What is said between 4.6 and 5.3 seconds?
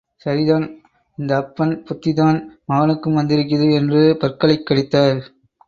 கடித்தார்.